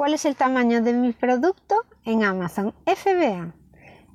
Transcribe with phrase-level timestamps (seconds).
[0.00, 1.74] ¿Cuál es el tamaño de mi producto
[2.06, 3.52] en Amazon FBA?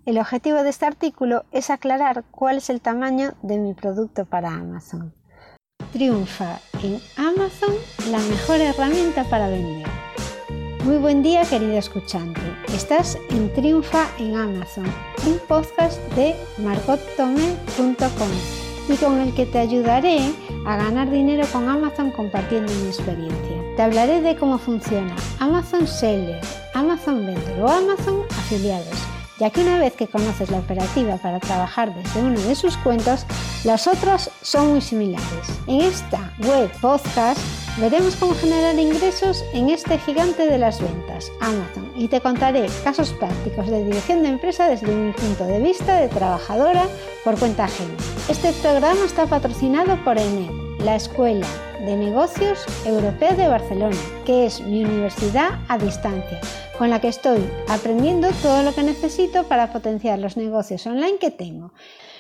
[0.08, 4.50] El objetivo de este artículo es aclarar cuál es el tamaño de mi producto para
[4.50, 5.14] Amazon.
[5.94, 7.76] Triunfa en Amazon
[8.10, 9.86] la mejor herramienta para vender.
[10.86, 12.42] Muy buen día querido escuchante.
[12.74, 14.92] Estás en Triunfa en Amazon,
[15.28, 16.34] un podcast de
[16.64, 20.20] margottome.com y con el que te ayudaré
[20.66, 23.62] a ganar dinero con Amazon compartiendo mi experiencia.
[23.76, 26.40] Te hablaré de cómo funciona Amazon Seller,
[26.74, 28.98] Amazon Vendor o Amazon Afiliados,
[29.40, 33.26] ya que una vez que conoces la operativa para trabajar desde uno de sus cuentos,
[33.64, 35.26] los otros son muy similares.
[35.68, 37.40] En esta web podcast
[37.78, 43.12] veremos cómo generar ingresos en este gigante de las ventas, Amazon, y te contaré casos
[43.14, 46.88] prácticos de dirección de empresa desde mi punto de vista de trabajadora
[47.24, 47.94] por cuenta ajena.
[48.30, 51.48] Este programa está patrocinado por ENED, la Escuela
[51.80, 56.40] de Negocios Europea de Barcelona, que es mi universidad a distancia,
[56.78, 61.32] con la que estoy aprendiendo todo lo que necesito para potenciar los negocios online que
[61.32, 61.72] tengo.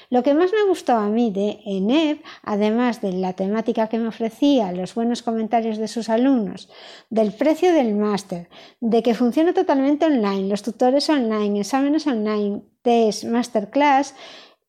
[0.09, 4.07] Lo que más me gustó a mí de ENEP, además de la temática que me
[4.07, 6.69] ofrecía, los buenos comentarios de sus alumnos,
[7.09, 13.23] del precio del máster, de que funciona totalmente online, los tutores online, exámenes online, test,
[13.25, 14.15] masterclass,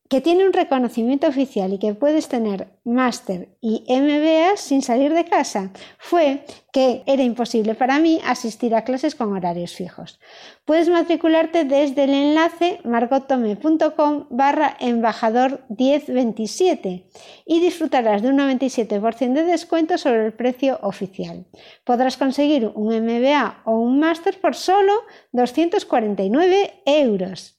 [0.09, 5.25] que tiene un reconocimiento oficial y que puedes tener máster y MBA sin salir de
[5.25, 10.19] casa, fue que era imposible para mí asistir a clases con horarios fijos.
[10.63, 17.09] Puedes matricularte desde el enlace margotome.com barra embajador 1027
[17.45, 21.45] y disfrutarás de un 97% de descuento sobre el precio oficial.
[21.83, 24.93] Podrás conseguir un MBA o un máster por solo
[25.33, 27.56] 249 euros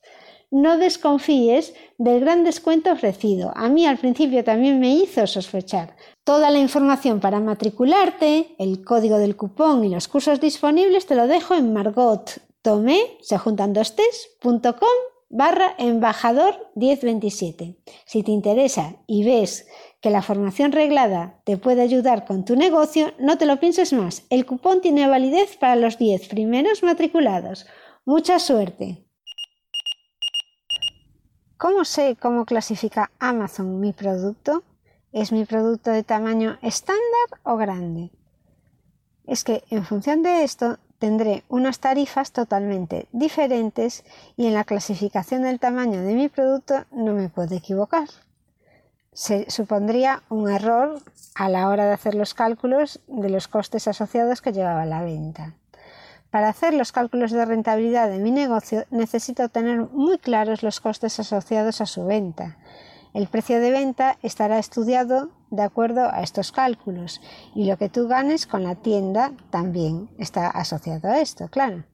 [0.51, 3.53] no desconfíes del gran descuento ofrecido.
[3.55, 5.97] A mí al principio también me hizo sospechar.
[6.25, 11.27] Toda la información para matricularte, el código del cupón y los cursos disponibles te lo
[11.27, 13.73] dejo en margottome, se juntan
[15.31, 17.77] barra embajador 1027.
[18.07, 19.67] Si te interesa y ves
[20.01, 24.25] que la formación reglada te puede ayudar con tu negocio, no te lo pienses más.
[24.31, 27.67] El cupón tiene validez para los 10 primeros matriculados.
[28.05, 29.08] Mucha suerte.
[31.59, 34.63] ¿Cómo sé cómo clasifica Amazon mi producto?
[35.13, 38.11] ¿Es mi producto de tamaño estándar o grande?
[39.27, 44.05] Es que en función de esto tendré unas tarifas totalmente diferentes
[44.37, 48.09] y en la clasificación del tamaño de mi producto no me puedo equivocar.
[49.13, 51.03] Se supondría un error
[51.35, 55.55] a la hora de hacer los cálculos de los costes asociados que llevaba la venta.
[56.31, 61.19] Para hacer los cálculos de rentabilidad de mi negocio necesito tener muy claros los costes
[61.19, 62.59] asociados a su venta.
[63.15, 67.23] El precio de venta estará estudiado de acuerdo a estos cálculos
[67.55, 71.85] y lo que tú ganes con la tienda también está asociado a esto, claro.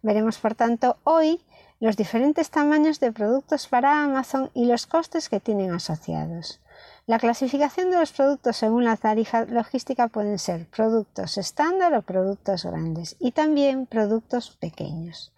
[0.00, 1.44] Veremos por tanto hoy
[1.78, 6.60] los diferentes tamaños de productos para Amazon y los costes que tienen asociados.
[7.04, 12.64] La clasificación de los productos según la tarifa logística pueden ser productos estándar o productos
[12.64, 15.32] grandes y también productos pequeños.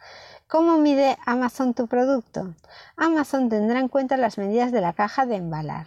[0.46, 2.54] ¿Cómo mide Amazon tu producto?
[2.98, 5.86] Amazon tendrá en cuenta las medidas de la caja de embalar.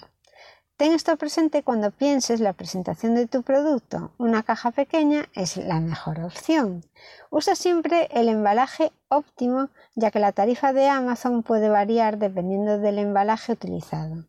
[0.77, 4.13] Ten esto presente cuando pienses la presentación de tu producto.
[4.17, 6.85] Una caja pequeña es la mejor opción.
[7.29, 12.97] Usa siempre el embalaje óptimo ya que la tarifa de Amazon puede variar dependiendo del
[12.97, 14.25] embalaje utilizado.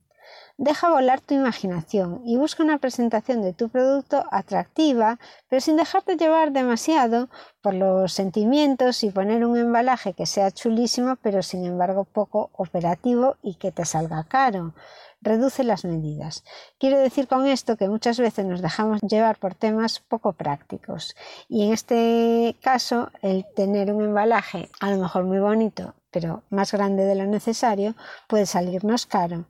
[0.61, 6.17] Deja volar tu imaginación y busca una presentación de tu producto atractiva, pero sin dejarte
[6.17, 7.29] llevar demasiado
[7.63, 13.37] por los sentimientos y poner un embalaje que sea chulísimo, pero sin embargo poco operativo
[13.41, 14.75] y que te salga caro.
[15.21, 16.43] Reduce las medidas.
[16.81, 21.15] Quiero decir con esto que muchas veces nos dejamos llevar por temas poco prácticos
[21.49, 26.73] y en este caso el tener un embalaje a lo mejor muy bonito pero más
[26.73, 27.95] grande de lo necesario
[28.27, 29.47] puede salirnos caro.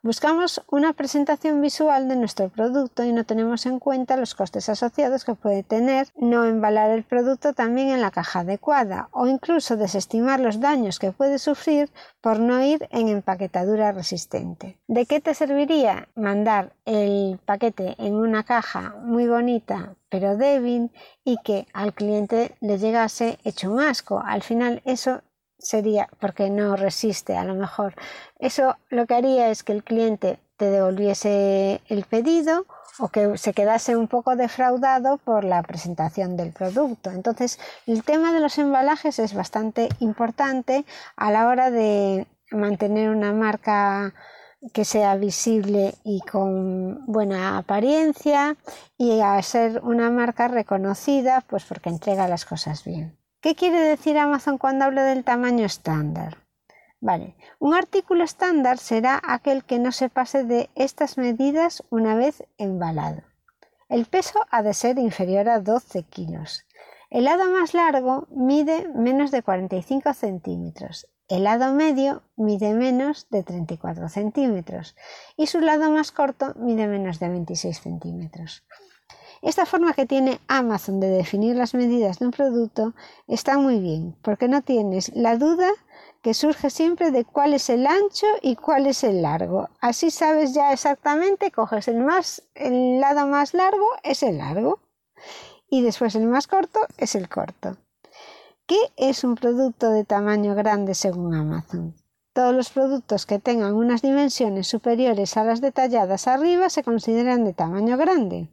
[0.00, 5.24] Buscamos una presentación visual de nuestro producto y no tenemos en cuenta los costes asociados
[5.24, 10.38] que puede tener no embalar el producto también en la caja adecuada o incluso desestimar
[10.38, 11.90] los daños que puede sufrir
[12.20, 14.78] por no ir en empaquetadura resistente.
[14.86, 20.92] ¿De qué te serviría mandar el paquete en una caja muy bonita pero débil
[21.24, 24.22] y que al cliente le llegase hecho un asco?
[24.24, 25.22] Al final eso
[25.58, 27.94] sería porque no resiste a lo mejor.
[28.38, 32.66] Eso lo que haría es que el cliente te devolviese el pedido
[32.98, 37.10] o que se quedase un poco defraudado por la presentación del producto.
[37.10, 40.84] Entonces, el tema de los embalajes es bastante importante
[41.16, 44.14] a la hora de mantener una marca
[44.72, 48.56] que sea visible y con buena apariencia
[48.96, 53.16] y a ser una marca reconocida pues porque entrega las cosas bien.
[53.40, 56.38] ¿Qué quiere decir Amazon cuando habla del tamaño estándar?
[57.00, 62.42] Vale, un artículo estándar será aquel que no se pase de estas medidas una vez
[62.56, 63.22] embalado.
[63.88, 66.66] El peso ha de ser inferior a 12 kilos.
[67.10, 71.06] El lado más largo mide menos de 45 centímetros.
[71.28, 74.96] El lado medio mide menos de 34 centímetros
[75.36, 78.64] y su lado más corto mide menos de 26 centímetros.
[79.42, 82.94] Esta forma que tiene Amazon de definir las medidas de un producto
[83.26, 85.68] está muy bien porque no tienes la duda
[86.22, 89.68] que surge siempre de cuál es el ancho y cuál es el largo.
[89.80, 94.80] Así sabes ya exactamente, coges el, más, el lado más largo, es el largo,
[95.70, 97.76] y después el más corto es el corto.
[98.66, 101.94] ¿Qué es un producto de tamaño grande según Amazon?
[102.32, 107.54] Todos los productos que tengan unas dimensiones superiores a las detalladas arriba se consideran de
[107.54, 108.48] tamaño grande.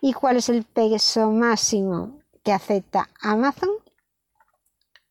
[0.00, 3.70] ¿Y cuál es el peso máximo que acepta Amazon?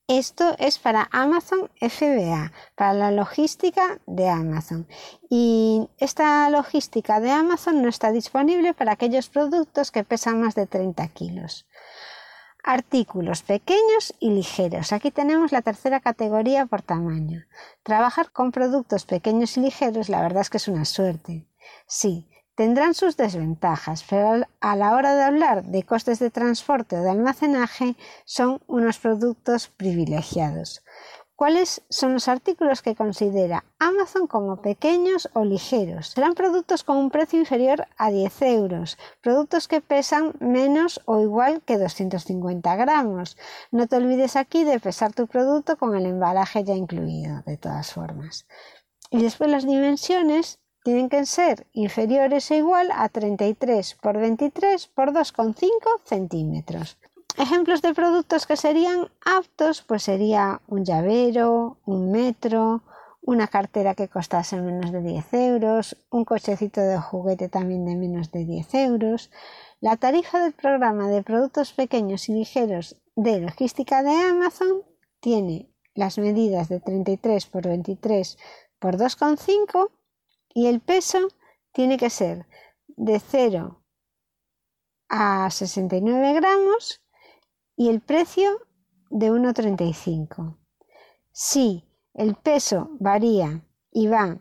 [0.08, 4.88] Esto es para Amazon FBA, para la logística de Amazon.
[5.30, 10.66] Y esta logística de Amazon no está disponible para aquellos productos que pesan más de
[10.66, 11.68] 30 kilos.
[12.64, 14.94] Artículos pequeños y ligeros.
[14.94, 17.44] Aquí tenemos la tercera categoría por tamaño.
[17.84, 21.50] Trabajar con productos pequeños y ligeros la verdad es que es una suerte.
[21.86, 27.04] Sí, tendrán sus desventajas, pero a la hora de hablar de costes de transporte o
[27.04, 27.96] de almacenaje
[28.26, 30.82] son unos productos privilegiados.
[31.36, 36.08] ¿Cuáles son los artículos que considera Amazon como pequeños o ligeros?
[36.08, 41.62] Serán productos con un precio inferior a 10 euros, productos que pesan menos o igual
[41.62, 43.38] que 250 gramos.
[43.70, 47.94] No te olvides aquí de pesar tu producto con el embalaje ya incluido, de todas
[47.94, 48.48] formas.
[49.12, 55.12] Y después las dimensiones tienen que ser inferiores o igual a 33 por 23 por
[55.12, 55.70] 2,5
[56.06, 56.98] centímetros.
[57.38, 62.84] Ejemplos de productos que serían aptos, pues sería un llavero, un metro,
[63.20, 68.32] una cartera que costase menos de 10 euros, un cochecito de juguete también de menos
[68.32, 69.30] de 10 euros.
[69.82, 74.84] La tarifa del programa de productos pequeños y ligeros de logística de Amazon
[75.20, 78.38] tiene las medidas de 33 por 23
[78.80, 79.90] por 2,5
[80.58, 81.20] y el peso
[81.72, 82.48] tiene que ser
[82.88, 83.80] de 0
[85.08, 87.00] a 69 gramos
[87.76, 88.66] y el precio
[89.12, 90.58] de 1,35.
[91.32, 93.62] Si el peso varía
[93.92, 94.40] y va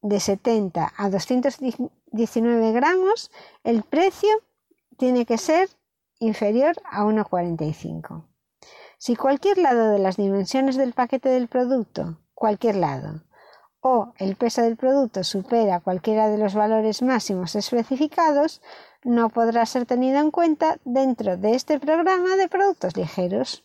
[0.00, 3.30] de 70 a 219 gramos,
[3.62, 4.30] el precio
[4.96, 5.68] tiene que ser
[6.18, 8.26] inferior a 1,45.
[8.96, 13.27] Si cualquier lado de las dimensiones del paquete del producto, cualquier lado,
[13.80, 18.60] o el peso del producto supera cualquiera de los valores máximos especificados,
[19.04, 23.64] no podrá ser tenido en cuenta dentro de este programa de productos ligeros.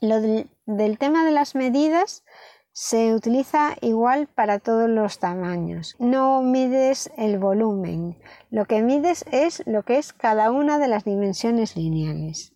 [0.00, 2.24] Lo del, tema de las medidas
[2.72, 5.94] se utiliza igual para todos los tamaños.
[5.98, 8.18] No mides el volumen,
[8.50, 12.53] lo que mides es lo que es cada una de las dimensiones lineales.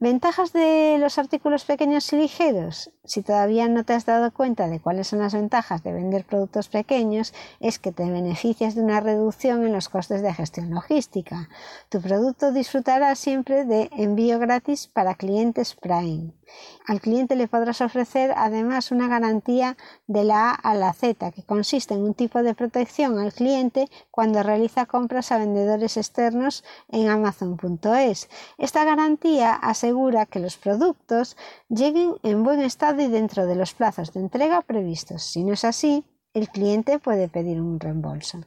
[0.00, 2.92] Ventajas de los artículos pequeños y ligeros.
[3.02, 6.68] Si todavía no te has dado cuenta de cuáles son las ventajas de vender productos
[6.68, 11.48] pequeños, es que te beneficias de una reducción en los costes de gestión logística.
[11.88, 16.30] Tu producto disfrutará siempre de envío gratis para clientes Prime.
[16.86, 19.76] Al cliente le podrás ofrecer además una garantía
[20.06, 23.88] de la A a la Z, que consiste en un tipo de protección al cliente
[24.10, 28.28] cuando realiza compras a vendedores externos en amazon.es.
[28.56, 31.36] Esta garantía asegura que los productos
[31.68, 35.22] lleguen en buen estado y dentro de los plazos de entrega previstos.
[35.22, 38.40] Si no es así, el cliente puede pedir un reembolso.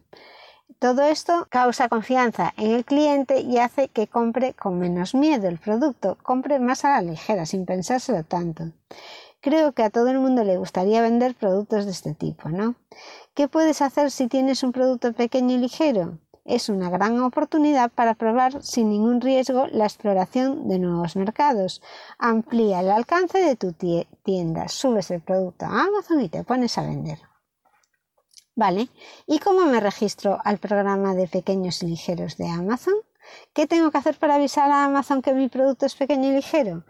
[0.81, 5.59] Todo esto causa confianza en el cliente y hace que compre con menos miedo el
[5.59, 8.71] producto, compre más a la ligera, sin pensárselo tanto.
[9.41, 12.73] Creo que a todo el mundo le gustaría vender productos de este tipo, ¿no?
[13.35, 16.17] ¿Qué puedes hacer si tienes un producto pequeño y ligero?
[16.45, 21.83] Es una gran oportunidad para probar sin ningún riesgo la exploración de nuevos mercados.
[22.17, 23.73] Amplía el alcance de tu
[24.23, 27.19] tienda, subes el producto a Amazon y te pones a vender.
[28.55, 28.89] Vale,
[29.27, 32.96] ¿y cómo me registro al programa de pequeños y ligeros de Amazon?
[33.53, 36.84] ¿Qué tengo que hacer para avisar a Amazon que mi producto es pequeño y ligero?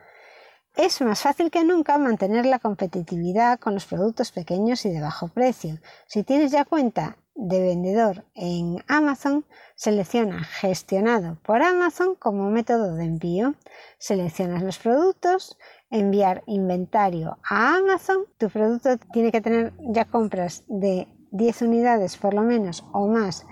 [0.75, 5.27] Es más fácil que nunca mantener la competitividad con los productos pequeños y de bajo
[5.27, 5.79] precio.
[6.07, 13.05] Si tienes ya cuenta de vendedor en Amazon, selecciona gestionado por Amazon como método de
[13.05, 13.53] envío.
[13.99, 15.57] Seleccionas los productos,
[15.91, 18.25] enviar inventario a Amazon.
[18.37, 23.45] Tu producto tiene que tener ya compras de 10 unidades por lo menos o más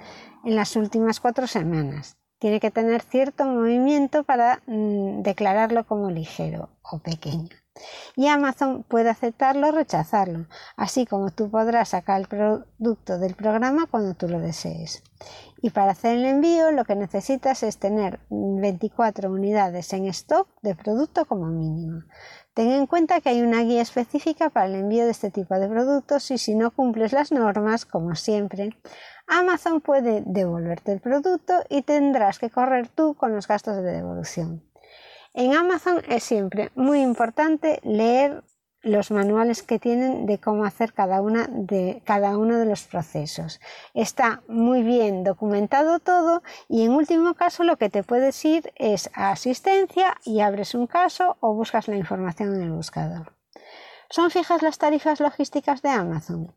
[0.45, 2.17] en las últimas cuatro semanas.
[2.39, 7.49] tiene que tener cierto movimiento para mm, declararlo como ligero o pequeño.
[8.15, 13.87] Y Amazon puede aceptarlo o rechazarlo, así como tú podrás sacar el producto del programa
[13.89, 15.03] cuando tú lo desees.
[15.61, 20.75] Y para hacer el envío lo que necesitas es tener 24 unidades en stock de
[20.75, 22.03] producto como mínimo.
[22.53, 25.69] Ten en cuenta que hay una guía específica para el envío de este tipo de
[25.69, 28.77] productos y si no cumples las normas, como siempre,
[29.27, 34.68] Amazon puede devolverte el producto y tendrás que correr tú con los gastos de devolución.
[35.33, 38.43] En Amazon es siempre muy importante leer
[38.81, 43.59] los manuales que tienen de cómo hacer cada, una de, cada uno de los procesos.
[43.93, 49.09] Está muy bien documentado todo y en último caso lo que te puedes ir es
[49.13, 53.33] a asistencia y abres un caso o buscas la información en el buscador.
[54.09, 56.55] ¿Son fijas las tarifas logísticas de Amazon?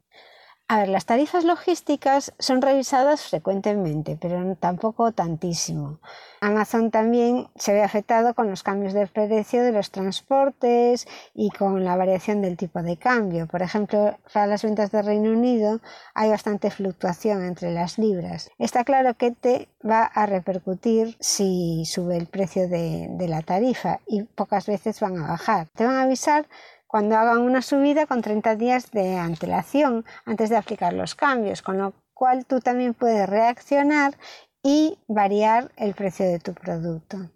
[0.72, 5.98] A ver, las tarifas logísticas son revisadas frecuentemente, pero tampoco tantísimo.
[6.40, 11.84] Amazon también se ve afectado con los cambios de precio de los transportes y con
[11.84, 13.46] la variación del tipo de cambio.
[13.48, 15.80] Por ejemplo, para las ventas de Reino Unido
[16.14, 18.48] hay bastante fluctuación entre las libras.
[18.58, 24.00] Está claro que te va a repercutir si sube el precio de, de la tarifa
[24.06, 25.68] y pocas veces van a bajar.
[25.74, 26.46] Te van a avisar
[26.92, 31.78] cuando hagan una subida con 30 días de antelación antes de aplicar los cambios, con
[31.78, 34.18] lo cual tú también puedes reaccionar
[34.62, 37.30] y variar el precio de tu producto.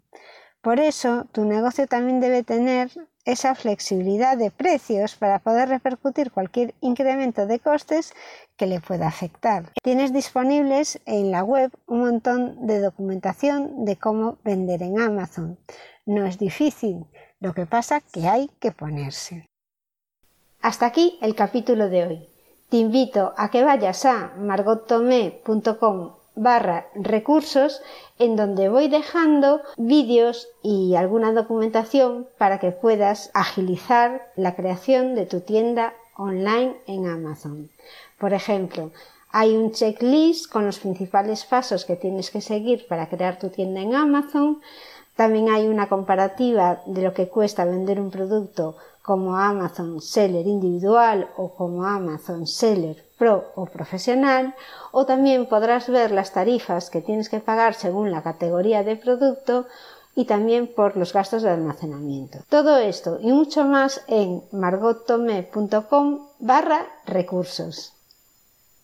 [0.61, 2.91] Por eso, tu negocio también debe tener
[3.25, 8.13] esa flexibilidad de precios para poder repercutir cualquier incremento de costes
[8.57, 9.71] que le pueda afectar.
[9.81, 15.57] Tienes disponibles en la web un montón de documentación de cómo vender en Amazon.
[16.05, 17.07] No es difícil,
[17.39, 19.45] lo que pasa que hay que ponerse.
[20.61, 22.29] Hasta aquí el capítulo de hoy.
[22.69, 27.81] Te invito a que vayas a margottomé.com barra recursos
[28.19, 35.25] en donde voy dejando vídeos y alguna documentación para que puedas agilizar la creación de
[35.25, 37.69] tu tienda online en Amazon.
[38.19, 38.91] Por ejemplo,
[39.31, 43.81] hay un checklist con los principales pasos que tienes que seguir para crear tu tienda
[43.81, 44.61] en Amazon.
[45.17, 51.29] También hay una comparativa de lo que cuesta vender un producto como Amazon Seller individual
[51.37, 54.53] o como Amazon Seller Pro o profesional,
[54.91, 59.65] o también podrás ver las tarifas que tienes que pagar según la categoría de producto
[60.13, 62.39] y también por los gastos de almacenamiento.
[62.49, 67.96] Todo esto y mucho más en margottome.com barra recursos.